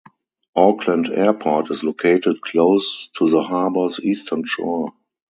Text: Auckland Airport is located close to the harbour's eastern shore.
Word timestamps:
Auckland 0.55 1.09
Airport 1.11 1.69
is 1.69 1.83
located 1.83 2.41
close 2.41 3.09
to 3.19 3.29
the 3.29 3.43
harbour's 3.43 3.99
eastern 3.99 4.43
shore. 4.45 4.93